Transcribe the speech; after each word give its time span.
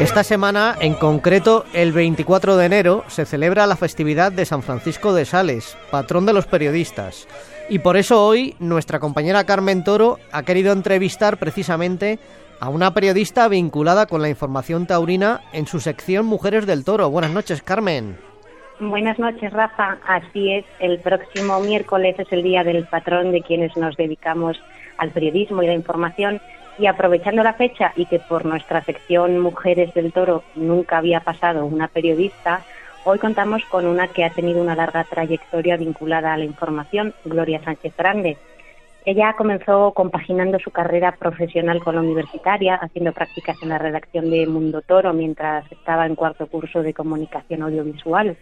Esta 0.00 0.24
semana, 0.24 0.74
en 0.80 0.92
concreto 0.92 1.64
el 1.72 1.92
24 1.92 2.58
de 2.58 2.66
enero, 2.66 3.04
se 3.06 3.24
celebra 3.24 3.66
la 3.66 3.76
festividad 3.76 4.30
de 4.30 4.44
San 4.44 4.62
Francisco 4.62 5.14
de 5.14 5.24
Sales, 5.24 5.74
patrón 5.90 6.26
de 6.26 6.34
los 6.34 6.46
periodistas. 6.46 7.26
Y 7.70 7.78
por 7.78 7.96
eso 7.96 8.22
hoy 8.22 8.54
nuestra 8.58 9.00
compañera 9.00 9.44
Carmen 9.44 9.84
Toro 9.84 10.18
ha 10.32 10.42
querido 10.42 10.74
entrevistar 10.74 11.38
precisamente 11.38 12.18
a 12.60 12.68
una 12.68 12.92
periodista 12.92 13.48
vinculada 13.48 14.04
con 14.04 14.20
la 14.20 14.28
información 14.28 14.86
taurina 14.86 15.40
en 15.54 15.66
su 15.66 15.80
sección 15.80 16.26
Mujeres 16.26 16.66
del 16.66 16.84
Toro. 16.84 17.08
Buenas 17.08 17.30
noches, 17.30 17.62
Carmen. 17.62 18.18
Buenas 18.78 19.18
noches, 19.18 19.50
Rafa. 19.50 19.96
Así 20.06 20.52
es, 20.52 20.66
el 20.78 21.00
próximo 21.00 21.58
miércoles 21.60 22.16
es 22.18 22.30
el 22.30 22.42
día 22.42 22.62
del 22.64 22.86
patrón 22.86 23.32
de 23.32 23.40
quienes 23.40 23.74
nos 23.78 23.96
dedicamos 23.96 24.60
al 24.98 25.10
periodismo 25.10 25.62
y 25.62 25.66
la 25.66 25.74
información 25.74 26.40
y 26.78 26.86
aprovechando 26.86 27.42
la 27.42 27.54
fecha 27.54 27.92
y 27.96 28.06
que 28.06 28.18
por 28.18 28.44
nuestra 28.44 28.82
sección 28.82 29.38
Mujeres 29.38 29.94
del 29.94 30.12
Toro 30.12 30.42
nunca 30.54 30.98
había 30.98 31.20
pasado 31.20 31.64
una 31.64 31.88
periodista, 31.88 32.62
hoy 33.04 33.18
contamos 33.18 33.64
con 33.66 33.86
una 33.86 34.08
que 34.08 34.24
ha 34.24 34.30
tenido 34.30 34.60
una 34.60 34.76
larga 34.76 35.04
trayectoria 35.04 35.76
vinculada 35.76 36.34
a 36.34 36.36
la 36.36 36.44
información, 36.44 37.14
Gloria 37.24 37.62
Sánchez 37.62 37.96
Grande. 37.96 38.36
Ella 39.04 39.34
comenzó 39.38 39.92
compaginando 39.92 40.58
su 40.58 40.72
carrera 40.72 41.12
profesional 41.12 41.82
con 41.82 41.94
la 41.94 42.00
universitaria, 42.00 42.74
haciendo 42.74 43.12
prácticas 43.12 43.56
en 43.62 43.68
la 43.68 43.78
redacción 43.78 44.30
de 44.30 44.46
Mundo 44.46 44.82
Toro 44.82 45.12
mientras 45.12 45.70
estaba 45.70 46.06
en 46.06 46.16
cuarto 46.16 46.48
curso 46.48 46.82
de 46.82 46.92
comunicación 46.92 47.62
audiovisual. 47.62 48.36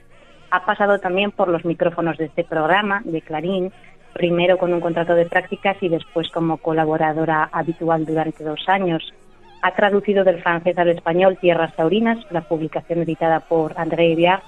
Ha 0.51 0.64
pasado 0.64 0.98
también 0.98 1.33
por 1.33 1.48
los 1.48 1.64
micrófonos 1.64 2.16
de 2.16 2.27
este 2.27 2.45
programa, 2.45 3.03
de 3.05 3.20
Clarín, 3.20 3.73
primero 4.14 4.56
con 4.56 4.73
un 4.73 4.80
contrato 4.80 5.14
de 5.14 5.27
prácticas 5.27 5.77
y 5.82 5.88
después 5.88 6.30
como 6.30 6.56
colaboradora 6.56 7.50
habitual 7.52 8.06
durante 8.06 8.44
dos 8.44 8.69
años. 8.69 9.12
Ha 9.61 9.72
traducido 9.72 10.25
del 10.25 10.42
francés 10.42 10.78
al 10.78 10.89
español 10.91 11.36
Tierras 11.41 11.75
Taurinas, 11.75 12.19
la 12.30 12.42
publicación 12.42 13.00
editada 13.00 13.41
por 13.41 13.78
André 13.78 14.14
Viard. 14.14 14.42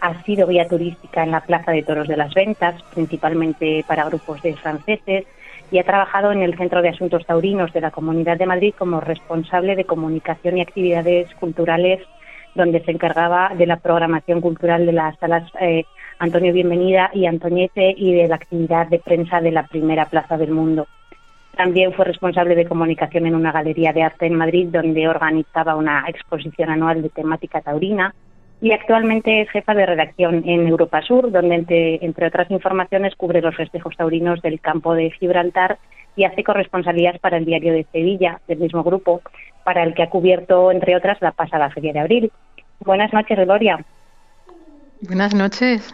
Ha 0.00 0.22
sido 0.22 0.48
guía 0.48 0.66
turística 0.66 1.22
en 1.22 1.30
la 1.30 1.40
Plaza 1.40 1.72
de 1.72 1.82
Toros 1.82 2.08
de 2.08 2.16
las 2.16 2.32
Ventas, 2.34 2.80
principalmente 2.94 3.84
para 3.86 4.04
grupos 4.04 4.40
de 4.42 4.54
franceses, 4.54 5.26
y 5.70 5.78
ha 5.78 5.84
trabajado 5.84 6.32
en 6.32 6.42
el 6.42 6.56
Centro 6.56 6.82
de 6.82 6.90
Asuntos 6.90 7.26
Taurinos 7.26 7.72
de 7.72 7.80
la 7.80 7.90
Comunidad 7.90 8.36
de 8.36 8.46
Madrid 8.46 8.74
como 8.76 9.00
responsable 9.00 9.74
de 9.74 9.84
comunicación 9.84 10.58
y 10.58 10.60
actividades 10.60 11.32
culturales, 11.36 12.00
donde 12.54 12.84
se 12.84 12.90
encargaba 12.90 13.52
de 13.56 13.66
la 13.66 13.78
programación 13.78 14.40
cultural 14.40 14.86
de 14.86 14.92
las 14.92 15.18
salas 15.18 15.50
eh, 15.60 15.86
Antonio 16.22 16.52
Bienvenida 16.52 17.10
y 17.12 17.26
Antoñete 17.26 17.92
y 17.96 18.14
de 18.14 18.28
la 18.28 18.36
actividad 18.36 18.86
de 18.86 19.00
prensa 19.00 19.40
de 19.40 19.50
la 19.50 19.66
primera 19.66 20.06
plaza 20.06 20.38
del 20.38 20.52
mundo. 20.52 20.86
También 21.56 21.92
fue 21.94 22.04
responsable 22.04 22.54
de 22.54 22.64
comunicación 22.64 23.26
en 23.26 23.34
una 23.34 23.50
galería 23.50 23.92
de 23.92 24.04
arte 24.04 24.26
en 24.26 24.36
Madrid 24.36 24.68
donde 24.70 25.08
organizaba 25.08 25.74
una 25.74 26.04
exposición 26.06 26.70
anual 26.70 27.02
de 27.02 27.08
temática 27.08 27.60
taurina 27.60 28.14
y 28.60 28.70
actualmente 28.70 29.40
es 29.40 29.50
jefa 29.50 29.74
de 29.74 29.84
redacción 29.84 30.44
en 30.46 30.68
Europa 30.68 31.02
Sur, 31.02 31.32
donde 31.32 31.98
entre, 32.02 32.26
otras 32.28 32.48
informaciones 32.52 33.16
cubre 33.16 33.42
los 33.42 33.56
festejos 33.56 33.96
taurinos 33.96 34.40
del 34.42 34.60
campo 34.60 34.94
de 34.94 35.10
Gibraltar 35.10 35.78
y 36.14 36.22
hace 36.22 36.44
corresponsalías 36.44 37.18
para 37.18 37.38
el 37.38 37.46
diario 37.46 37.72
de 37.72 37.84
Sevilla, 37.90 38.40
del 38.46 38.60
mismo 38.60 38.84
grupo, 38.84 39.22
para 39.64 39.82
el 39.82 39.92
que 39.94 40.04
ha 40.04 40.08
cubierto, 40.08 40.70
entre 40.70 40.94
otras, 40.94 41.20
la 41.20 41.32
pasada 41.32 41.68
Feria 41.70 41.92
de 41.92 41.98
Abril. 41.98 42.32
Buenas 42.78 43.12
noches, 43.12 43.36
Gloria. 43.44 43.84
Buenas 45.00 45.34
noches. 45.34 45.92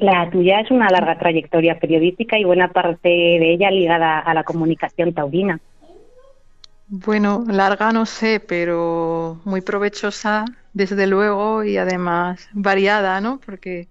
La 0.00 0.30
tuya 0.30 0.60
es 0.60 0.70
una 0.70 0.88
larga 0.88 1.18
trayectoria 1.18 1.78
periodística 1.78 2.38
y 2.38 2.44
buena 2.44 2.72
parte 2.72 3.08
de 3.08 3.52
ella 3.52 3.70
ligada 3.70 4.18
a 4.18 4.32
la 4.32 4.44
comunicación 4.44 5.12
taurina. 5.12 5.60
Bueno, 6.88 7.44
larga 7.46 7.92
no 7.92 8.06
sé, 8.06 8.40
pero 8.40 9.40
muy 9.44 9.60
provechosa 9.60 10.46
desde 10.72 11.06
luego 11.06 11.64
y 11.64 11.76
además 11.76 12.48
variada, 12.54 13.20
¿no? 13.20 13.40
Porque 13.44 13.88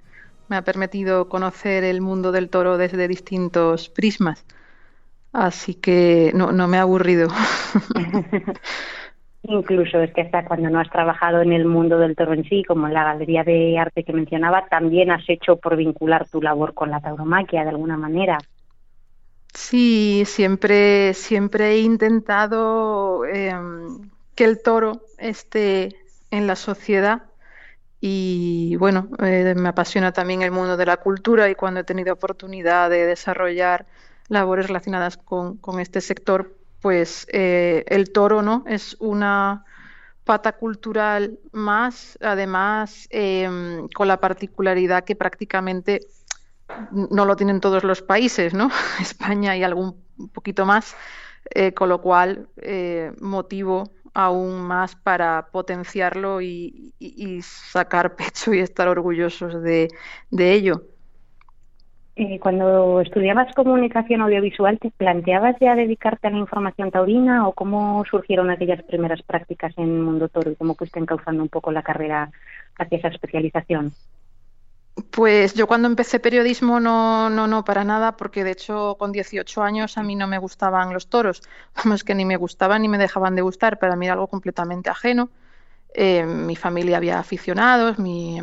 me 0.47 0.55
ha 0.55 0.63
permitido 0.63 1.29
conocer 1.29 1.83
el 1.83 2.01
mundo 2.01 2.31
del 2.31 2.49
toro 2.49 2.79
desde 2.79 3.07
distintos 3.07 3.87
prismas. 3.89 4.43
Así 5.31 5.75
que 5.75 6.31
no, 6.33 6.51
no 6.51 6.67
me 6.67 6.77
ha 6.77 6.81
aburrido. 6.81 7.29
Incluso 9.49 9.99
es 9.99 10.13
que 10.13 10.21
hasta 10.21 10.45
cuando 10.45 10.69
no 10.69 10.79
has 10.79 10.91
trabajado 10.91 11.41
en 11.41 11.51
el 11.51 11.65
mundo 11.65 11.97
del 11.97 12.15
toro 12.15 12.33
en 12.33 12.43
sí, 12.43 12.63
como 12.63 12.85
en 12.85 12.93
la 12.93 13.03
galería 13.03 13.43
de 13.43 13.79
arte 13.79 14.03
que 14.03 14.13
mencionaba, 14.13 14.67
también 14.69 15.09
has 15.09 15.27
hecho 15.27 15.57
por 15.57 15.75
vincular 15.75 16.29
tu 16.29 16.39
labor 16.39 16.75
con 16.75 16.91
la 16.91 17.01
tauromaquia 17.01 17.63
de 17.63 17.69
alguna 17.69 17.97
manera. 17.97 18.37
Sí, 19.51 20.21
siempre, 20.27 21.15
siempre 21.15 21.71
he 21.71 21.79
intentado 21.79 23.25
em, 23.25 24.11
que 24.35 24.45
el 24.45 24.61
toro 24.61 25.01
esté 25.17 25.95
en 26.29 26.45
la 26.45 26.55
sociedad 26.55 27.23
y 27.99 28.75
bueno, 28.75 29.09
eh, 29.17 29.55
me 29.57 29.69
apasiona 29.69 30.11
también 30.11 30.43
el 30.43 30.51
mundo 30.51 30.77
de 30.77 30.85
la 30.85 30.97
cultura 30.97 31.49
y 31.49 31.55
cuando 31.55 31.79
he 31.79 31.83
tenido 31.83 32.13
oportunidad 32.13 32.91
de 32.91 33.07
desarrollar 33.07 33.87
labores 34.27 34.67
relacionadas 34.67 35.17
con, 35.17 35.57
con 35.57 35.79
este 35.79 36.01
sector, 36.01 36.58
pues 36.81 37.27
eh, 37.31 37.83
el 37.87 38.11
toro 38.11 38.41
no 38.41 38.63
es 38.67 38.95
una 38.99 39.65
pata 40.23 40.53
cultural 40.53 41.39
más, 41.51 42.17
además 42.21 43.07
em, 43.09 43.87
con 43.89 44.07
la 44.07 44.19
particularidad 44.19 45.03
que 45.03 45.15
prácticamente 45.15 46.01
no 46.91 47.25
lo 47.25 47.35
tienen 47.35 47.59
todos 47.59 47.83
los 47.83 48.01
países, 48.01 48.53
¿no? 48.53 48.69
España 49.01 49.57
y 49.57 49.63
algún 49.63 50.03
poquito 50.33 50.65
más, 50.65 50.95
eh, 51.49 51.73
con 51.73 51.89
lo 51.89 52.01
cual 52.01 52.47
eh, 52.57 53.11
motivo 53.19 53.91
aún 54.13 54.61
más 54.61 54.95
para 54.95 55.47
potenciarlo 55.51 56.41
y, 56.41 56.93
sacar 57.43 58.15
pecho 58.15 58.53
y 58.53 58.59
estar 58.59 58.87
orgullosos 58.87 59.61
de 59.63 59.89
ello. 60.37 60.83
Eh, 62.21 62.37
cuando 62.37 62.99
estudiabas 62.99 63.55
comunicación 63.55 64.19
audiovisual, 64.19 64.77
¿te 64.77 64.91
planteabas 64.91 65.55
ya 65.61 65.73
dedicarte 65.73 66.27
a 66.27 66.31
la 66.31 66.37
información 66.37 66.91
taurina 66.91 67.47
o 67.47 67.53
cómo 67.53 68.03
surgieron 68.11 68.49
aquellas 68.49 68.83
primeras 68.83 69.21
prácticas 69.21 69.73
en 69.77 70.01
Mundo 70.01 70.27
Toro 70.27 70.51
y 70.51 70.57
cómo 70.57 70.75
fuiste 70.75 70.99
encauzando 70.99 71.41
un 71.41 71.47
poco 71.47 71.71
la 71.71 71.81
carrera 71.81 72.29
hacia 72.77 72.97
esa 72.97 73.07
especialización? 73.07 73.93
Pues 75.11 75.53
yo 75.53 75.65
cuando 75.65 75.87
empecé 75.87 76.19
periodismo 76.19 76.81
no, 76.81 77.29
no, 77.29 77.47
no, 77.47 77.63
para 77.63 77.85
nada, 77.85 78.17
porque 78.17 78.43
de 78.43 78.51
hecho 78.51 78.97
con 78.99 79.13
18 79.13 79.63
años 79.63 79.97
a 79.97 80.03
mí 80.03 80.17
no 80.17 80.27
me 80.27 80.39
gustaban 80.39 80.91
los 80.91 81.07
toros. 81.07 81.41
Vamos, 81.85 82.03
que 82.03 82.15
ni 82.15 82.25
me 82.25 82.35
gustaban 82.35 82.81
ni 82.81 82.89
me 82.89 82.97
dejaban 82.97 83.37
de 83.37 83.43
gustar, 83.43 83.79
para 83.79 83.95
mí 83.95 84.07
era 84.07 84.15
algo 84.15 84.27
completamente 84.27 84.89
ajeno. 84.89 85.29
Eh, 85.93 86.23
mi 86.25 86.55
familia 86.55 86.97
había 86.97 87.19
aficionados, 87.19 87.97
mi, 87.97 88.39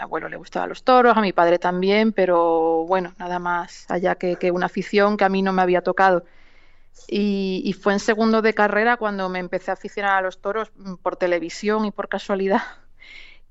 abuelo 0.00 0.28
le 0.28 0.36
gustaban 0.36 0.68
los 0.68 0.82
toros, 0.82 1.16
a 1.16 1.20
mi 1.20 1.32
padre 1.32 1.58
también, 1.58 2.12
pero 2.12 2.84
bueno, 2.86 3.14
nada 3.18 3.38
más 3.38 3.86
allá 3.88 4.14
que, 4.16 4.50
una 4.50 4.66
afición 4.66 5.16
que 5.16 5.24
a 5.24 5.28
mí 5.28 5.42
no 5.42 5.52
me 5.52 5.62
había 5.62 5.82
tocado. 5.82 6.24
Y, 7.08 7.74
fue 7.80 7.92
en 7.92 8.00
segundo 8.00 8.42
de 8.42 8.54
carrera 8.54 8.96
cuando 8.96 9.28
me 9.28 9.38
empecé 9.38 9.70
a 9.70 9.74
aficionar 9.74 10.18
a 10.18 10.22
los 10.22 10.40
toros 10.40 10.72
mm, 10.76 10.94
por 10.96 11.16
televisión 11.16 11.84
y 11.84 11.90
por 11.90 12.08
casualidad. 12.08 12.62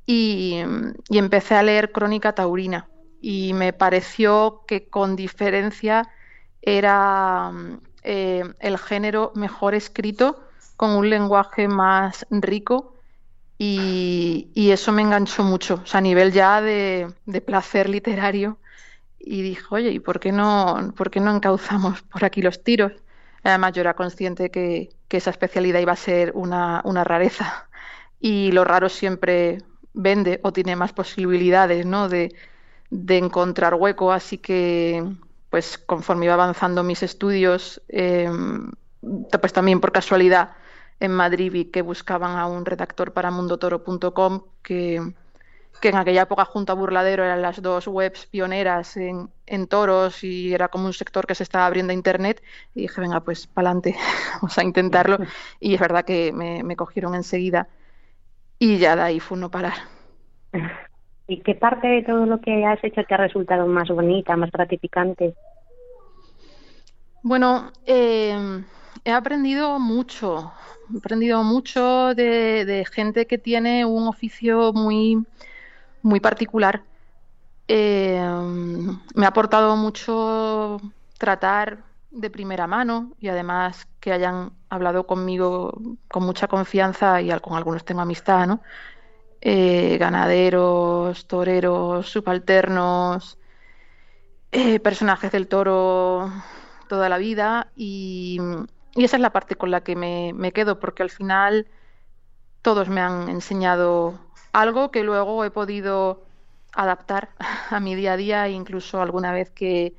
Y, 0.10 0.64
empecé 1.10 1.56
a 1.56 1.64
leer 1.64 1.92
Crónica 1.92 2.34
Taurina. 2.34 2.88
Y 3.20 3.54
me 3.54 3.74
pareció 3.74 4.64
que 4.66 4.88
con 4.88 5.18
diferencia 5.18 6.08
era 6.62 7.52
mm, 7.52 7.80
eh, 8.04 8.44
el 8.60 8.78
género 8.78 9.34
mejor 9.36 9.76
escrito, 9.76 10.40
con 10.78 10.92
un 10.92 11.10
lenguaje 11.10 11.68
más 11.68 12.26
rico 12.30 12.97
y, 13.58 14.70
eso 14.72 14.92
me 14.92 15.02
enganchó 15.02 15.44
mucho, 15.44 15.82
o 15.84 15.86
sea, 15.86 16.00
a 16.00 16.02
nivel 16.02 16.32
ya 16.32 16.62
de, 16.62 17.14
placer 17.46 17.90
literario. 17.90 18.58
Y 19.20 19.42
dijo, 19.42 19.76
oye, 19.76 19.92
¿y 19.92 20.00
por 20.00 20.20
qué, 20.20 20.32
no, 20.32 20.94
por 20.96 21.10
qué 21.10 21.20
no 21.20 21.36
encauzamos 21.36 22.02
por 22.04 22.24
aquí 22.24 22.42
los 22.42 22.64
tiros? 22.64 22.94
Además, 23.44 23.74
yo 23.74 23.82
era 23.82 23.96
consciente 23.96 24.52
que, 24.52 24.90
que 25.08 25.18
esa 25.18 25.32
especialidad 25.32 25.80
iba 25.80 25.94
a 25.94 25.96
ser 25.96 26.32
una, 26.36 26.82
una, 26.86 27.04
rareza. 27.04 27.68
Y 28.20 28.52
lo 28.52 28.64
raro 28.64 28.90
siempre 28.90 29.60
vende 29.94 30.40
o 30.44 30.54
tiene 30.54 30.76
más 30.76 30.94
posibilidades 30.94 31.86
¿no? 31.86 32.10
de, 32.10 32.36
de 32.90 33.18
encontrar 33.18 33.76
hueco. 33.76 34.12
Así 34.12 34.38
que, 34.38 35.04
pues 35.50 35.78
conforme 35.78 36.26
iba 36.26 36.34
avanzando 36.36 36.84
mis 36.84 37.04
estudios, 37.04 37.82
eh, 37.90 38.30
pues 39.42 39.54
también 39.54 39.80
por 39.80 39.92
casualidad 39.92 40.52
en 41.00 41.12
Madrid 41.12 41.54
y 41.54 41.66
que 41.66 41.82
buscaban 41.82 42.38
a 42.38 42.48
un 42.48 42.66
redactor 42.66 43.14
para 43.14 43.32
mundotoro.com 43.32 44.42
que, 44.64 45.02
que 45.82 45.90
en 45.90 45.96
aquella 45.96 46.24
época 46.24 46.46
junto 46.46 46.72
a 46.72 46.76
Burladero 46.76 47.24
eran 47.24 47.42
las 47.42 47.62
dos 47.62 47.88
webs 47.88 48.26
pioneras 48.26 48.98
en, 48.98 49.30
en, 49.46 49.68
toros 49.68 50.24
y 50.24 50.54
era 50.54 50.70
como 50.70 50.86
un 50.86 50.94
sector 50.94 51.28
que 51.28 51.36
se 51.36 51.44
estaba 51.44 51.66
abriendo 51.66 51.92
a 51.92 51.96
Internet 51.96 52.42
y 52.74 52.82
dije, 52.82 53.00
venga, 53.02 53.20
pues 53.20 53.48
para 53.48 53.70
adelante, 53.70 53.96
vamos 54.36 54.58
a 54.58 54.64
intentarlo 54.64 55.18
y 55.60 55.76
es 55.76 55.80
verdad 55.80 56.04
que 56.06 56.32
me, 56.32 56.64
me, 56.64 56.76
cogieron 56.76 57.16
enseguida 57.16 57.68
y 58.60 58.78
ya 58.78 58.96
de 58.96 59.02
ahí 59.04 59.20
fue 59.20 59.38
no 59.38 59.52
parar. 59.52 59.76
¿Y 61.28 61.42
qué 61.42 61.56
parte 61.56 61.88
de 61.88 62.04
todo 62.04 62.26
lo 62.26 62.40
que 62.40 62.66
has 62.66 62.82
hecho 62.84 63.04
te 63.04 63.14
ha 63.14 63.18
resultado 63.18 63.68
más 63.68 63.90
bonita, 63.90 64.36
más 64.38 64.50
gratificante? 64.50 65.36
Bueno, 67.22 67.74
eh, 67.86 68.64
he 69.04 69.12
aprendido 69.12 69.80
mucho, 69.80 70.54
he 70.94 70.98
aprendido 70.98 71.44
mucho 71.44 72.14
de, 72.16 72.86
gente 72.92 73.28
que 73.28 73.38
tiene 73.38 73.86
un 73.86 74.08
oficio 74.08 74.74
muy, 74.74 75.26
muy 76.02 76.20
particular. 76.20 76.84
Eh, 77.68 78.22
me 79.16 79.26
ha 79.26 79.30
aportado 79.30 79.76
mucho 79.76 80.80
tratar 81.18 81.84
de 82.12 82.30
primera 82.30 82.68
mano 82.68 83.12
y 83.20 83.28
además 83.28 83.88
que 84.00 84.12
hayan 84.12 84.52
hablado 84.70 85.06
conmigo 85.06 85.80
con 86.08 86.24
mucha 86.24 86.48
confianza 86.48 87.22
y 87.22 87.30
con 87.40 87.58
algunos 87.58 87.84
tengo 87.86 88.02
amistad, 88.02 88.48
¿no? 88.48 88.62
Eh, 89.42 89.98
ganaderos, 90.00 91.28
toreros, 91.28 92.10
subalternos, 92.10 93.38
eh, 94.52 94.80
personajes 94.80 95.32
del 95.32 95.48
toro 95.48 96.32
toda 96.88 97.10
la 97.10 97.18
vida 97.18 97.72
y, 97.76 98.40
esa 99.04 99.18
es 99.18 99.22
la 99.22 99.32
parte 99.32 99.56
con 99.56 99.72
la 99.72 99.82
que 99.82 99.96
me, 99.96 100.34
me, 100.34 100.52
quedo 100.52 100.80
porque 100.80 101.04
al 101.04 101.10
final 101.10 101.68
todos 102.62 102.90
me 102.90 103.02
han 103.02 103.30
enseñado 103.30 104.20
algo 104.54 104.92
que 104.92 105.04
luego 105.04 105.44
he 105.44 105.52
podido 105.52 106.24
adaptar 106.74 107.30
a 107.70 107.80
mi 107.80 107.96
día 107.96 108.14
a 108.14 108.18
día 108.18 108.50
incluso 108.50 109.02
alguna 109.02 109.32
vez 109.32 109.52
que, 109.52 109.96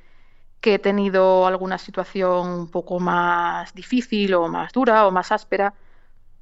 que 0.61 0.75
he 0.75 0.79
tenido 0.79 1.47
alguna 1.47 1.79
situación 1.79 2.49
un 2.49 2.71
poco 2.71 2.99
más 3.01 3.75
difícil 3.75 4.35
o 4.35 4.49
más 4.49 4.73
dura 4.73 5.07
o 5.07 5.11
más 5.11 5.33
áspera, 5.33 5.75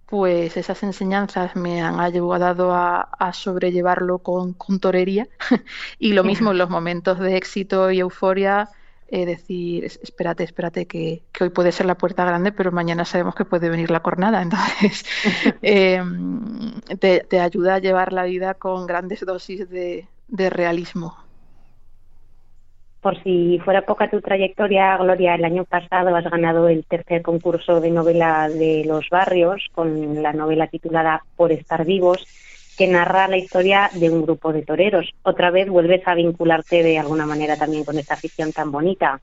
pues 0.07 0.57
esas 0.57 0.83
enseñanzas 0.83 1.57
me 1.57 1.83
han 1.83 2.01
ayudado 2.01 2.73
a, 2.75 3.33
sobrellevarlo 3.33 4.19
con, 4.21 4.53
con 4.55 4.81
torería. 4.81 5.29
Y 5.99 6.13
lo 6.13 6.25
mismo 6.25 6.53
en 6.53 6.59
los 6.59 6.71
momentos 6.71 7.19
de 7.19 7.37
éxito 7.37 7.91
y 7.91 8.01
euforia, 8.01 8.69
eh, 9.09 9.27
decir, 9.27 9.85
espérate, 9.85 10.45
espérate, 10.45 10.87
que, 10.87 11.23
hoy 11.41 11.51
puede 11.51 11.73
ser 11.73 11.87
la 11.87 11.97
puerta 11.97 12.25
grande, 12.25 12.53
pero 12.53 12.73
mañana 12.73 13.05
sabemos 13.05 13.35
que 13.35 13.45
puede 13.45 13.69
venir 13.69 13.91
la 13.91 14.01
cornada. 14.01 14.43
Entonces, 14.43 15.05
em, 15.63 16.81
te, 16.99 17.41
ayuda 17.41 17.77
a 17.77 17.79
llevar 17.79 18.13
la 18.13 18.25
vida 18.25 18.55
con 18.55 18.87
grandes 18.87 19.25
dosis 19.25 19.69
de 19.69 20.07
realismo. 20.51 21.27
Por 23.07 23.23
si 23.23 23.61
fuera 23.65 23.83
poca 23.83 24.11
tu 24.11 24.21
trayectoria, 24.21 24.97
Gloria, 24.97 25.37
el 25.37 25.45
año 25.45 25.65
pasado 25.65 26.17
has 26.17 26.25
ganado 26.25 26.69
el 26.69 26.85
tercer 26.85 27.23
concurso 27.23 27.81
de 27.81 27.93
novela 27.93 28.49
de 28.49 28.83
los 28.85 29.09
barrios 29.11 29.63
con 29.73 30.21
la 30.25 30.33
novela 30.33 30.67
titulada 30.67 31.23
Por 31.37 31.53
estar 31.53 31.85
vivos, 31.85 32.27
que 32.77 32.87
narra 32.87 33.29
la 33.29 33.39
historia 33.39 33.91
de 33.95 34.11
un 34.11 34.23
grupo 34.23 34.53
de 34.53 34.63
toreros. 34.63 35.11
Otra 35.23 35.51
vez 35.51 35.69
vuelves 35.69 36.07
a 36.07 36.15
vincularte 36.15 36.83
de 36.83 36.99
alguna 36.99 37.27
manera 37.27 37.57
también 37.57 37.85
con 37.85 37.99
esta 37.99 38.15
afición 38.15 38.53
tan 38.53 38.71
bonita. 38.71 39.21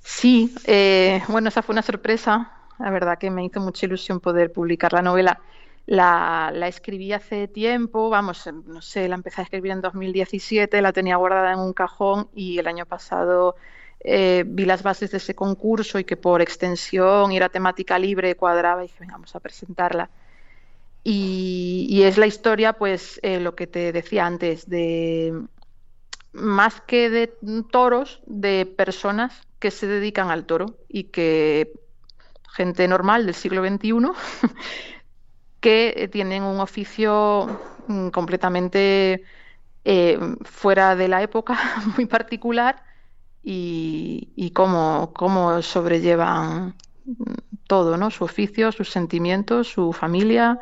Sí, 0.00 0.54
eh, 0.66 1.22
bueno, 1.28 1.48
esa 1.48 1.62
fue 1.62 1.72
una 1.72 1.82
sorpresa. 1.82 2.52
La 2.78 2.90
verdad 2.90 3.18
que 3.18 3.30
me 3.30 3.44
hizo 3.44 3.60
mucha 3.60 3.86
ilusión 3.86 4.20
poder 4.20 4.52
publicar 4.52 4.92
la 4.92 5.02
novela. 5.02 5.40
La, 5.86 6.52
escribí 6.66 7.12
hace 7.12 7.48
tiempo, 7.48 8.08
vamos, 8.08 8.46
em, 8.46 8.62
no 8.66 8.82
sé, 8.82 9.08
la 9.08 9.16
empecé 9.16 9.40
a 9.40 9.44
escribir 9.44 9.72
en 9.72 9.80
2017, 9.80 10.80
la 10.80 10.92
tenía 10.92 11.16
guardada 11.16 11.52
en 11.52 11.58
un 11.58 11.72
cajón 11.72 12.28
y 12.34 12.58
el 12.58 12.68
año 12.68 12.86
pasado 12.86 13.56
eh, 14.00 14.44
vi 14.46 14.64
las 14.64 14.82
bases 14.82 15.10
de 15.10 15.18
ese 15.18 15.34
concurso 15.34 15.98
y 15.98 16.04
que 16.04 16.16
por 16.16 16.40
extensión 16.40 17.32
y 17.32 17.36
era 17.36 17.48
temática 17.48 17.98
libre 17.98 18.36
cuadraba 18.36 18.84
y 18.84 18.88
dije, 18.88 18.98
venga, 19.00 19.14
vamos 19.14 19.34
a 19.34 19.40
presentarla. 19.40 20.08
Y, 21.04 22.02
es 22.04 22.16
la 22.16 22.26
historia, 22.26 22.74
pues, 22.74 23.18
eh, 23.22 23.40
lo 23.40 23.54
que 23.54 23.66
te 23.66 23.92
decía 23.92 24.26
antes, 24.26 24.68
de 24.68 25.34
más 26.32 26.80
que 26.80 27.10
de 27.10 27.34
toros, 27.70 28.20
de 28.26 28.66
personas 28.66 29.42
que 29.58 29.70
se 29.70 29.86
dedican 29.86 30.30
al 30.30 30.46
toro 30.46 30.78
y 30.88 31.04
que 31.04 31.72
gente 32.52 32.86
normal 32.88 33.26
del 33.26 33.34
siglo 33.34 33.66
XXI 33.66 33.92
que 35.60 36.08
tienen 36.12 36.42
un 36.42 36.60
oficio 36.60 37.60
mm, 37.86 38.08
completamente 38.08 39.22
eh, 39.84 40.18
fuera 40.42 40.94
de 40.96 41.08
la 41.08 41.22
época, 41.22 41.58
muy 41.96 42.06
particular, 42.06 42.82
y, 43.44 44.52
cómo, 44.54 45.12
cómo, 45.14 45.62
sobrellevan 45.62 46.76
mm, 47.04 47.34
todo, 47.66 47.96
¿no? 47.96 48.10
Su 48.10 48.24
oficio, 48.24 48.70
sus 48.70 48.90
sentimientos, 48.90 49.68
su 49.68 49.92
familia. 49.92 50.60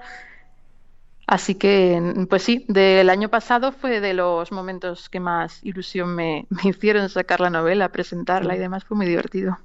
Así 1.31 1.55
que, 1.55 2.27
pues 2.29 2.43
sí, 2.43 2.65
del 2.67 3.09
año 3.09 3.29
pasado 3.29 3.71
fue 3.71 4.01
de 4.01 4.15
los 4.15 4.51
momentos 4.51 5.09
que 5.09 5.21
más 5.21 5.65
ilusión 5.65 6.13
me, 6.17 6.47
me 6.51 6.71
hicieron 6.71 7.09
sacar 7.09 7.41
la 7.41 7.51
novela, 7.51 7.91
presentarla 7.91 8.57
y 8.57 8.59
demás, 8.59 8.85
fue 8.85 8.97
muy 8.97 9.07
divertido 9.07 9.57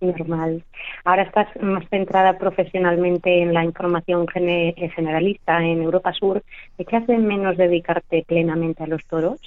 normal. 0.00 0.64
Ahora 1.04 1.22
estás 1.22 1.48
más 1.60 1.84
centrada 1.90 2.38
profesionalmente 2.38 3.42
en 3.42 3.52
la 3.52 3.64
información 3.64 4.26
generalista 4.26 5.62
en 5.62 5.82
Europa 5.82 6.12
Sur. 6.12 6.42
¿Echas 6.78 7.06
de 7.06 7.18
menos 7.18 7.56
dedicarte 7.56 8.24
plenamente 8.26 8.82
a 8.82 8.86
los 8.86 9.04
toros? 9.06 9.38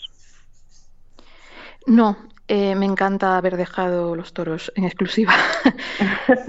No, 1.87 2.17
eh, 2.47 2.75
me 2.75 2.85
encanta 2.85 3.37
haber 3.37 3.57
dejado 3.57 4.15
los 4.15 4.33
toros 4.33 4.71
en 4.75 4.85
exclusiva. 4.85 5.33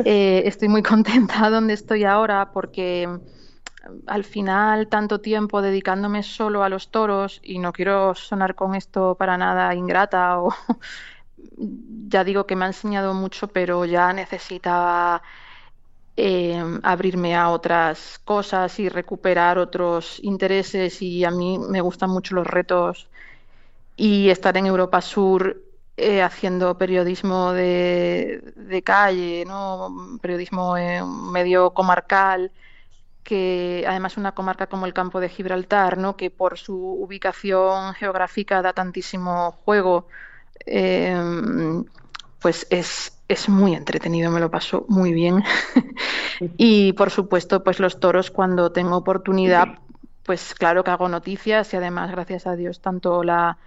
Eh, 0.04 0.42
estoy 0.46 0.68
muy 0.68 0.82
contenta 0.82 1.50
donde 1.50 1.74
estoy 1.74 2.04
ahora 2.04 2.50
porque 2.52 3.08
al 4.06 4.24
final 4.24 4.88
tanto 4.88 5.20
tiempo 5.20 5.62
dedicándome 5.62 6.22
solo 6.22 6.62
a 6.62 6.68
los 6.68 6.90
toros 6.90 7.40
y 7.42 7.58
no 7.58 7.72
quiero 7.72 8.14
sonar 8.14 8.54
con 8.54 8.74
esto 8.74 9.14
para 9.16 9.36
nada 9.38 9.74
ingrata 9.74 10.40
o 10.40 10.54
ya 12.08 12.24
digo 12.24 12.46
que 12.46 12.56
me 12.56 12.64
ha 12.64 12.68
enseñado 12.68 13.14
mucho, 13.14 13.48
pero 13.48 13.84
ya 13.84 14.12
necesitaba 14.12 15.22
eh, 16.16 16.62
abrirme 16.82 17.34
a 17.36 17.50
otras 17.50 18.20
cosas 18.24 18.78
y 18.78 18.88
recuperar 18.88 19.58
otros 19.58 20.20
intereses 20.22 21.02
y 21.02 21.24
a 21.24 21.30
mí 21.30 21.58
me 21.58 21.80
gustan 21.80 22.10
mucho 22.10 22.34
los 22.34 22.46
retos 22.46 23.08
y 23.96 24.30
estar 24.30 24.56
en 24.56 24.66
Europa 24.66 25.00
Sur 25.00 25.60
eh, 25.96 26.22
haciendo 26.22 26.76
periodismo 26.78 27.52
de, 27.52 28.82
calle, 28.84 29.44
¿no? 29.46 30.18
periodismo 30.20 30.74
medio 31.32 31.72
comarcal, 31.72 32.50
que 33.24 33.84
además 33.88 34.16
una 34.16 34.32
comarca 34.32 34.68
como 34.68 34.86
el 34.86 34.94
campo 34.94 35.18
de 35.18 35.28
Gibraltar, 35.28 35.98
¿no? 35.98 36.16
que 36.16 36.30
por 36.30 36.58
su 36.58 36.76
ubicación 36.76 37.94
geográfica 37.94 38.62
da 38.62 38.72
tantísimo 38.72 39.52
juego 39.64 40.06
Em, 40.66 41.84
pues 42.40 42.66
es, 42.70 43.18
es 43.28 43.48
muy 43.48 43.74
entretenido, 43.74 44.30
me 44.30 44.40
lo 44.40 44.50
paso 44.50 44.84
muy 44.88 45.12
bien. 45.12 45.42
y 46.56 46.92
por 46.92 47.10
supuesto, 47.10 47.62
pues 47.62 47.80
los 47.80 48.00
toros 48.00 48.30
cuando 48.30 48.72
tengo 48.72 48.96
oportunidad, 48.96 49.78
pues 50.22 50.54
claro 50.54 50.84
que 50.84 50.90
hago 50.90 51.08
noticias 51.08 51.72
y 51.72 51.76
además, 51.76 52.10
gracias 52.10 52.46
a 52.46 52.56
Dios, 52.56 52.80
tanto 52.80 53.22
la, 53.22 53.58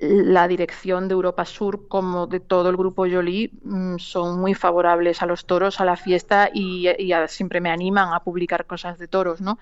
la 0.00 0.48
dirección 0.48 1.08
de 1.08 1.14
Europa 1.14 1.44
Sur 1.44 1.86
como 1.88 2.26
de 2.26 2.40
todo 2.40 2.70
el 2.70 2.76
grupo 2.76 3.06
Jolie 3.10 3.50
mm, 3.62 3.98
son 3.98 4.40
muy 4.40 4.54
favorables 4.54 5.22
a 5.22 5.26
los 5.26 5.44
toros, 5.44 5.80
a 5.80 5.84
la 5.84 5.96
fiesta 5.96 6.50
y, 6.52 6.88
y 6.98 7.12
siempre 7.28 7.60
me 7.60 7.70
animan 7.70 8.12
a 8.14 8.20
publicar 8.20 8.66
cosas 8.66 8.98
de 8.98 9.08
toros, 9.08 9.40
¿no? 9.40 9.58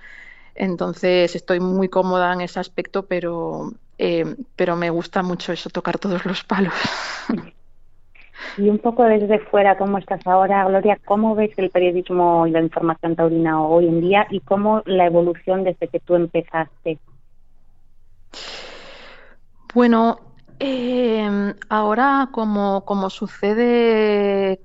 Entonces 0.54 1.34
estoy 1.36 1.60
muy 1.60 1.88
cómoda 1.88 2.32
en 2.32 2.40
ese 2.40 2.60
aspecto, 2.60 3.06
pero 3.06 3.72
eh, 3.98 4.36
pero 4.54 4.76
me 4.76 4.90
gusta 4.90 5.22
mucho 5.22 5.52
eso, 5.52 5.70
tocar 5.70 5.98
todos 5.98 6.24
los 6.24 6.44
palos. 6.44 6.74
Y 8.56 8.68
un 8.68 8.78
poco 8.78 9.04
desde 9.04 9.38
fuera, 9.40 9.76
¿cómo 9.76 9.98
estás 9.98 10.24
ahora, 10.26 10.64
Gloria? 10.64 10.98
¿Cómo 11.04 11.34
ves 11.34 11.50
el 11.56 11.70
periodismo 11.70 12.46
y 12.46 12.50
la 12.50 12.60
información 12.60 13.16
taurina 13.16 13.62
hoy 13.62 13.86
en 13.86 14.00
día 14.00 14.26
y 14.30 14.40
cómo 14.40 14.82
la 14.86 15.06
evolución 15.06 15.64
desde 15.64 15.88
que 15.88 16.00
tú 16.00 16.14
empezaste? 16.14 16.98
Bueno, 19.74 20.18
eh, 20.60 21.54
ahora 21.68 22.28
como, 22.32 22.84
como 22.84 23.10
sucede, 23.10 24.60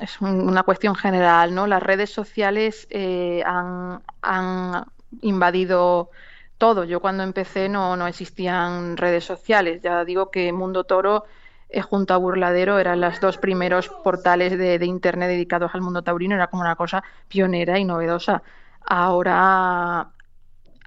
es 0.00 0.20
una 0.20 0.62
cuestión 0.62 0.94
general, 0.94 1.54
¿no? 1.54 1.66
Las 1.66 1.82
redes 1.82 2.10
sociales 2.10 2.86
eh, 2.90 3.42
han, 3.44 4.02
han 4.22 4.84
invadido 5.20 6.10
todo. 6.58 6.84
Yo 6.84 7.00
cuando 7.00 7.22
empecé 7.22 7.68
no, 7.68 7.96
no 7.96 8.06
existían 8.06 8.96
redes 8.96 9.24
sociales. 9.24 9.82
Ya 9.82 10.04
digo 10.04 10.30
que 10.30 10.52
Mundo 10.52 10.84
Toro 10.84 11.24
eh, 11.68 11.82
junto 11.82 12.14
a 12.14 12.18
Burladero 12.18 12.78
eran 12.78 13.00
los 13.00 13.20
dos 13.20 13.38
primeros 13.38 13.88
portales 13.88 14.56
de, 14.58 14.84
Internet 14.86 15.28
dedicados 15.28 15.74
al 15.74 15.82
mundo 15.82 16.02
taurino. 16.02 16.34
Era 16.34 16.48
como 16.48 16.62
una 16.62 16.76
cosa 16.76 17.02
pionera 17.28 17.78
y 17.78 17.84
novedosa. 17.84 18.42
Ahora, 18.86 20.10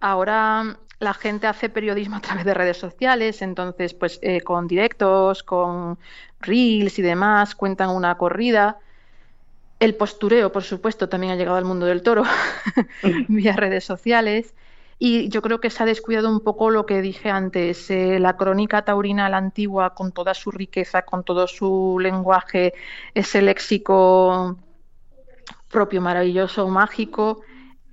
ahora 0.02 0.78
la 1.00 1.13
gente 1.13 1.48
hace 1.48 1.70
periodismo 1.70 2.18
a 2.18 2.22
través 2.22 2.46
de 2.46 2.54
redes 2.54 2.77
sociales, 2.77 3.42
entonces 3.42 3.94
pues 3.94 4.20
eh, 4.22 4.42
con 4.42 4.68
directos, 4.68 5.44
con 5.44 5.98
reels 6.39 6.98
y 6.98 7.01
demás, 7.01 7.56
cuentan 7.56 7.89
una 7.89 8.18
corrida. 8.18 8.80
El 9.80 9.94
postureo, 9.96 10.51
por 10.51 10.63
supuesto, 10.63 11.08
también 11.08 11.34
ha 11.34 11.36
llegado 11.36 11.58
al 11.58 11.66
mundo 11.66 11.86
del 11.86 12.01
toro 12.01 12.24
vía 13.27 13.56
redes 13.56 13.84
sociales. 13.84 14.56
Y 15.00 15.30
yo 15.30 15.44
creo 15.44 15.60
que 15.60 15.70
se 15.70 15.84
ha 15.84 15.86
descuidado 15.86 16.27
un 16.27 16.39
poco 16.39 16.72
lo 16.72 16.88
que 16.88 17.01
dije 17.01 17.30
antes, 17.30 17.92
eh, 17.92 18.20
la 18.20 18.36
crónica 18.36 18.84
taurina, 18.84 19.30
la 19.30 19.38
antigua, 19.38 19.94
con 19.94 20.12
toda 20.12 20.34
su 20.34 20.50
riqueza, 20.50 21.04
con 21.04 21.24
todo 21.24 21.46
su 21.46 22.00
lenguaje, 22.01 22.74
ese 23.13 23.44
léxico 23.44 24.58
propio, 25.70 26.01
maravilloso, 26.01 26.68
mágico, 26.68 27.42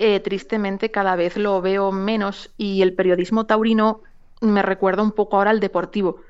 eh, 0.06 0.20
tristemente 0.20 0.90
cada 0.90 1.16
vez 1.16 1.38
lo 1.38 1.62
veo 1.62 1.90
menos 1.90 2.50
y 2.58 2.82
el 2.82 2.92
periodismo 2.92 3.46
taurino 3.46 4.02
me 4.42 4.60
recuerda 4.60 5.02
un 5.02 5.12
poco 5.12 5.38
ahora 5.38 5.50
al 5.50 5.60
deportivo. 5.60 6.20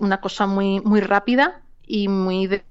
Una 0.00 0.20
cosa 0.20 0.46
muy, 0.46 0.80
muy 0.80 1.00
rápida 1.00 1.62
y 1.86 2.08
muy 2.08 2.46
de, 2.46 2.62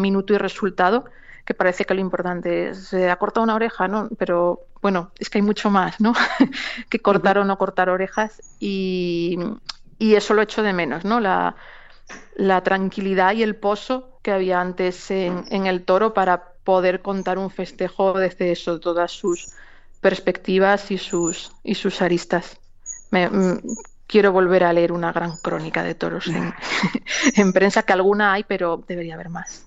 minuto 0.00 0.34
y 0.34 0.38
resultado, 0.38 1.04
que 1.44 1.54
parece 1.54 1.84
que 1.84 1.94
lo 1.94 2.00
importante 2.00 2.70
es, 2.70 2.88
se 2.88 3.08
ha 3.08 3.14
cortado 3.14 3.44
una 3.44 3.54
oreja, 3.54 3.86
¿no? 3.86 4.08
Pero 4.18 4.62
bueno, 4.82 5.12
es 5.20 5.30
que 5.30 5.38
hay 5.38 5.42
mucho 5.42 5.70
más, 5.70 6.00
¿no? 6.00 6.14
que 6.90 6.98
cortar 6.98 7.38
o 7.38 7.44
no 7.44 7.56
cortar 7.56 7.88
orejas 7.88 8.42
y, 8.58 9.38
y 10.00 10.16
eso 10.16 10.34
lo 10.34 10.42
echo 10.42 10.64
de 10.64 10.72
menos, 10.72 11.04
¿no? 11.04 11.20
La, 11.20 11.54
la 12.34 12.60
tranquilidad 12.64 13.34
y 13.34 13.44
el 13.44 13.54
pozo 13.54 14.18
que 14.22 14.32
había 14.32 14.60
antes 14.60 15.12
en, 15.12 15.44
en, 15.48 15.66
el 15.66 15.84
toro 15.84 16.12
para 16.12 16.54
poder 16.64 17.02
contar 17.02 17.38
un 17.38 17.50
festejo 17.50 18.18
desde 18.18 18.50
eso, 18.50 18.80
todas 18.80 19.12
sus 19.12 19.54
perspectivas 20.06 20.92
y 20.92 20.98
sus, 20.98 21.50
y 21.64 21.74
sus 21.74 22.00
aristas. 22.00 22.60
Me, 23.10 23.28
mm, 23.28 23.58
quiero 24.06 24.30
volver 24.30 24.62
a 24.62 24.72
leer 24.72 24.92
una 24.92 25.10
gran 25.10 25.36
crónica 25.38 25.82
de 25.82 25.96
toros 25.96 26.28
en, 26.28 26.54
en 27.36 27.52
prensa, 27.52 27.82
que 27.82 27.92
alguna 27.92 28.32
hay, 28.32 28.44
pero 28.44 28.84
debería 28.86 29.14
haber 29.14 29.30
más. 29.30 29.66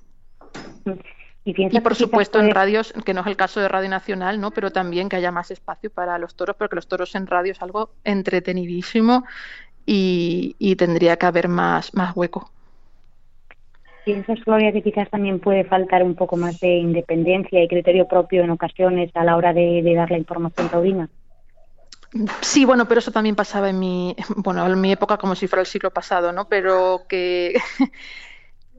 Y, 1.44 1.54
y 1.76 1.80
por 1.82 1.96
supuesto 1.96 2.40
en 2.40 2.52
radios, 2.52 2.94
que 3.04 3.14
no 3.14 3.20
es 3.20 3.28
el 3.28 3.36
caso 3.36 3.60
de 3.60 3.68
Radio 3.68 3.90
Nacional, 3.90 4.40
¿no? 4.40 4.52
pero 4.52 4.72
también 4.72 5.10
que 5.10 5.18
haya 5.18 5.34
más 5.34 5.52
espacio 5.52 5.90
para 5.90 6.18
los 6.18 6.36
toros, 6.36 6.56
porque 6.58 6.78
los 6.78 6.88
toros 6.88 7.14
en 7.16 7.28
radio 7.28 7.52
es 7.52 7.62
algo 7.62 7.92
entretenidísimo 8.06 9.26
y, 9.86 10.56
y 10.58 10.78
tendría 10.78 11.18
que 11.18 11.26
haber 11.26 11.50
más, 11.50 11.94
más 11.94 12.16
hueco. 12.16 12.50
¿Piensas, 14.06 14.40
Gloria, 14.46 14.72
que 14.72 14.82
quizás 14.82 15.10
también 15.10 15.40
puede 15.40 15.64
faltar 15.66 16.04
un 16.04 16.16
poco 16.16 16.38
más 16.38 16.60
de 16.60 16.78
independencia 16.78 17.62
y 17.62 17.68
criterio 17.68 18.08
propio 18.08 18.44
en 18.44 18.50
ocasiones 18.50 19.12
a 19.16 19.24
la 19.24 19.36
hora 19.36 19.54
de, 19.54 19.84
dar 19.96 20.10
la 20.10 20.18
información 20.18 20.70
taurina? 20.70 21.10
Sí, 22.42 22.66
bueno, 22.66 22.88
pero 22.88 23.00
eso 23.00 23.12
también 23.12 23.36
pasaba 23.36 23.70
en 23.70 23.80
mi, 23.80 24.16
bueno, 24.38 24.66
en 24.66 24.82
mi 24.82 24.92
época 24.92 25.18
como 25.18 25.36
si 25.36 25.48
fuera 25.48 25.62
el 25.62 25.68
siglo 25.68 25.92
pasado, 25.92 26.32
¿no? 26.32 26.48
Pero 26.48 27.02
que 27.08 27.54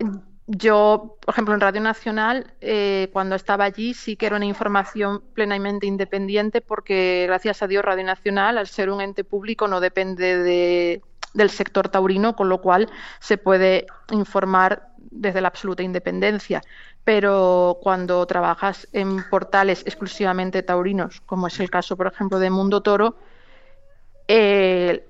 yo, 0.46 1.16
por 1.20 1.32
ejemplo, 1.32 1.54
en 1.54 1.60
Radio 1.60 1.80
Nacional, 1.80 2.54
eh, 2.60 3.08
cuando 3.12 3.36
estaba 3.36 3.64
allí, 3.64 3.94
sí 3.94 4.16
que 4.16 4.26
era 4.26 4.36
una 4.36 4.46
información 4.46 5.22
plenamente 5.34 5.86
independiente, 5.86 6.60
porque 6.60 7.24
gracias 7.28 7.62
a 7.62 7.68
Dios 7.68 7.84
Radio 7.84 8.04
Nacional, 8.04 8.58
al 8.58 8.66
ser 8.66 8.90
un 8.90 9.00
ente 9.00 9.22
público, 9.22 9.68
no 9.68 9.78
depende 9.78 10.38
de, 10.38 11.02
del 11.34 11.50
sector 11.50 11.88
taurino, 11.88 12.34
con 12.36 12.48
lo 12.48 12.60
cual 12.60 12.90
se 13.20 13.38
puede 13.38 13.86
informar 14.10 14.88
desde 14.98 15.40
la 15.40 15.48
absoluta 15.48 15.82
independencia. 15.82 16.62
Pero 17.04 17.78
cuando 17.82 18.26
trabajas 18.26 18.88
en 18.92 19.24
portales 19.28 19.82
exclusivamente 19.86 20.62
taurinos, 20.62 21.20
como 21.22 21.46
es 21.46 21.58
el 21.60 21.70
caso, 21.70 21.96
por 21.96 22.06
ejemplo, 22.06 22.38
de 22.38 22.50
Mundo 22.50 22.82
Toro, 22.82 23.16
eh, 24.28 25.06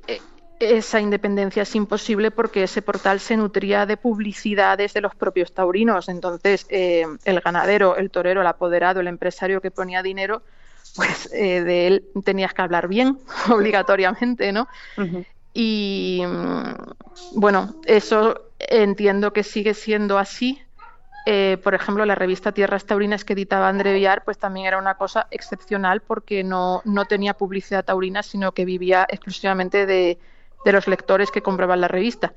esa 0.60 1.00
independencia 1.00 1.62
es 1.62 1.74
imposible 1.74 2.30
porque 2.30 2.62
ese 2.62 2.82
portal 2.82 3.18
se 3.18 3.36
nutría 3.36 3.86
de 3.86 3.96
publicidades 3.96 4.92
de 4.92 5.00
los 5.00 5.14
propios 5.14 5.52
taurinos. 5.52 6.08
Entonces, 6.08 6.66
eh, 6.68 7.06
el 7.24 7.40
ganadero, 7.40 7.96
el 7.96 8.10
torero, 8.10 8.42
el 8.42 8.46
apoderado, 8.46 9.00
el 9.00 9.08
empresario 9.08 9.60
que 9.60 9.70
ponía 9.70 10.02
dinero, 10.02 10.42
pues 10.96 11.30
eh, 11.32 11.62
de 11.62 11.86
él 11.86 12.04
tenías 12.24 12.52
que 12.52 12.62
hablar 12.62 12.88
bien, 12.88 13.18
obligatoriamente, 13.50 14.52
¿no? 14.52 14.68
Y 15.52 16.22
bueno, 17.34 17.74
eso 17.86 18.50
entiendo 18.58 19.32
que 19.32 19.42
sigue 19.42 19.74
siendo 19.74 20.18
así. 20.18 20.62
Eh, 21.26 21.58
por 21.62 21.74
ejemplo, 21.74 22.04
la 22.06 22.14
revista 22.14 22.52
Tierras 22.52 22.86
Taurinas 22.86 23.24
que 23.24 23.34
editaba 23.34 23.68
André 23.68 23.92
Villar, 23.92 24.24
pues 24.24 24.38
también 24.38 24.66
era 24.66 24.78
una 24.78 24.94
cosa 24.94 25.26
excepcional 25.30 26.00
porque 26.00 26.42
no, 26.42 26.82
no 26.84 27.04
tenía 27.04 27.34
publicidad 27.34 27.84
taurina, 27.84 28.22
sino 28.22 28.52
que 28.52 28.64
vivía 28.64 29.06
exclusivamente 29.08 29.86
de, 29.86 30.18
de 30.64 30.72
los 30.72 30.86
lectores 30.86 31.30
que 31.30 31.42
compraban 31.42 31.80
la 31.80 31.88
revista. 31.88 32.34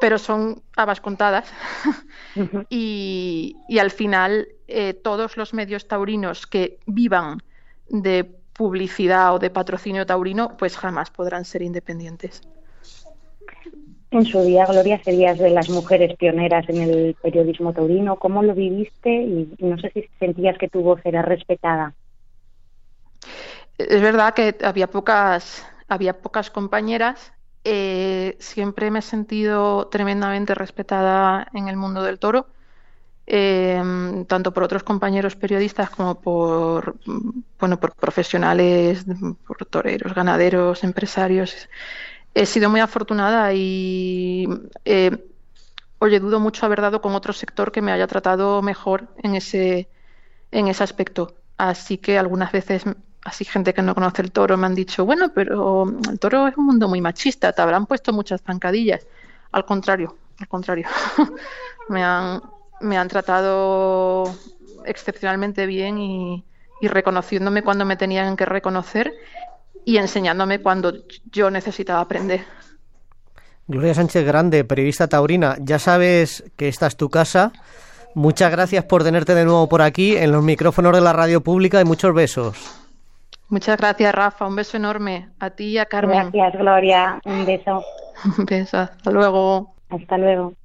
Pero 0.00 0.18
son 0.18 0.62
habas 0.76 1.00
contadas. 1.00 1.52
y, 2.70 3.56
y, 3.68 3.78
al 3.78 3.90
final, 3.90 4.48
eh, 4.66 4.94
todos 4.94 5.36
los 5.36 5.52
medios 5.52 5.86
taurinos 5.86 6.46
que 6.46 6.78
vivan 6.86 7.42
de 7.88 8.39
publicidad 8.60 9.34
o 9.34 9.38
de 9.38 9.48
patrocinio 9.48 10.04
taurino, 10.04 10.54
pues 10.58 10.76
jamás 10.76 11.08
podrán 11.10 11.46
ser 11.46 11.62
independientes. 11.62 12.42
En 14.10 14.26
su 14.26 14.42
día, 14.42 14.66
Gloria, 14.66 15.02
serías 15.02 15.38
de 15.38 15.48
las 15.48 15.70
mujeres 15.70 16.14
pioneras 16.18 16.68
en 16.68 16.82
el 16.82 17.16
periodismo 17.22 17.72
taurino. 17.72 18.16
¿Cómo 18.16 18.42
lo 18.42 18.54
viviste? 18.54 19.10
Y 19.10 19.56
no 19.60 19.78
sé 19.78 19.90
si 19.94 20.04
sentías 20.18 20.58
que 20.58 20.68
tu 20.68 20.82
voz 20.82 21.00
era 21.04 21.22
respetada. 21.22 21.94
Es 23.78 24.02
verdad 24.02 24.34
que 24.34 24.54
había 24.62 24.88
pocas, 24.88 25.66
había 25.88 26.20
pocas 26.20 26.50
compañeras. 26.50 27.32
Eh, 27.64 28.36
siempre 28.40 28.90
me 28.90 28.98
he 28.98 29.02
sentido 29.02 29.86
tremendamente 29.86 30.54
respetada 30.54 31.48
en 31.54 31.68
el 31.68 31.78
mundo 31.78 32.02
del 32.02 32.18
toro 32.18 32.46
eh, 33.32 33.80
tanto 34.26 34.52
por 34.52 34.64
otros 34.64 34.82
compañeros 34.82 35.36
periodistas 35.36 35.88
como 35.88 36.20
por, 36.20 36.96
bueno, 37.60 37.78
por 37.78 37.94
profesionales, 37.94 39.04
por 39.46 39.64
toreros, 39.66 40.14
ganaderos, 40.14 40.82
empresarios. 40.82 41.68
He 42.34 42.44
sido 42.44 42.68
muy 42.70 42.80
afortunada 42.80 43.52
y, 43.54 44.48
eh, 44.84 45.16
oye, 46.00 46.18
dudo 46.18 46.40
mucho 46.40 46.66
haber 46.66 46.80
dado 46.80 47.00
con 47.00 47.14
otro 47.14 47.32
sector 47.32 47.70
que 47.70 47.80
me 47.80 47.92
haya 47.92 48.08
tratado 48.08 48.62
mejor 48.62 49.06
en 49.22 49.36
ese, 49.36 49.88
en 50.50 50.66
ese 50.66 50.82
aspecto. 50.82 51.36
Así 51.56 51.98
que 51.98 52.18
algunas 52.18 52.50
veces 52.50 52.82
así 53.22 53.44
gente 53.44 53.74
que 53.74 53.82
no 53.82 53.94
conoce 53.94 54.22
el 54.22 54.32
toro 54.32 54.56
me 54.56 54.66
han 54.66 54.74
dicho, 54.74 55.04
bueno, 55.04 55.32
pero 55.32 55.86
el 56.10 56.18
toro 56.18 56.48
es 56.48 56.56
un 56.56 56.66
mundo 56.66 56.88
muy 56.88 57.00
machista, 57.00 57.52
te 57.52 57.62
habrán 57.62 57.86
puesto 57.86 58.12
muchas 58.12 58.42
zancadillas. 58.42 59.06
Al 59.52 59.64
contrario, 59.64 60.16
al 60.40 60.48
contrario. 60.48 60.88
me 61.88 62.02
han 62.02 62.40
me 62.80 62.96
han 62.96 63.08
tratado 63.08 64.24
excepcionalmente 64.84 65.66
bien 65.66 65.98
y, 65.98 66.44
reconociéndome 66.82 67.62
cuando 67.62 67.84
me 67.84 67.96
tenían 67.96 68.36
que 68.36 68.46
reconocer 68.46 69.12
y 69.84 69.98
enseñándome 69.98 70.60
cuando 70.60 70.94
yo 71.30 71.50
necesitaba 71.50 72.00
aprender. 72.00 72.40
Gloria 73.66 73.94
Sánchez 73.94 74.24
Grande, 74.24 74.64
periodista 74.64 75.06
taurina, 75.06 75.56
ya 75.60 75.78
sabes 75.78 76.42
que 76.56 76.68
esta 76.68 76.86
es 76.86 76.96
tu 76.96 77.10
casa. 77.10 77.52
Muchas 78.14 78.50
gracias 78.50 78.84
por 78.84 79.04
tenerte 79.04 79.34
de 79.34 79.44
nuevo 79.44 79.68
por 79.68 79.82
aquí 79.82 80.16
en 80.16 80.32
los 80.32 80.42
micrófonos 80.42 80.92
de 80.92 81.00
la 81.00 81.12
radio 81.12 81.42
pública 81.42 81.80
y 81.80 81.84
muchos 81.84 82.12
besos. 82.12 82.80
Muchas 83.50 83.76
gracias, 83.76 84.14
Rafa. 84.14 84.46
Un 84.46 84.56
beso 84.56 84.76
enorme 84.76 85.28
a 85.38 85.50
ti 85.50 85.70
y 85.70 85.78
a 85.78 85.86
Carmen. 85.86 86.30
Gracias, 86.32 86.60
Gloria. 86.60 87.20
Un 87.24 87.44
beso. 87.44 87.84
Un 88.38 88.44
beso. 88.46 88.78
Hasta 88.78 89.10
luego. 89.10 89.74
Hasta 89.90 90.18
luego. 90.18 90.54